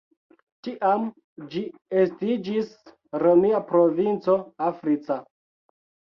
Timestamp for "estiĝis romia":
2.05-3.61